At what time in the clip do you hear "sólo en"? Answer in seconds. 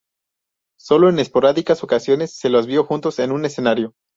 0.79-1.19